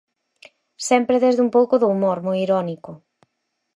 [0.87, 2.91] Sempre desde un pouco do humor, moi irónico.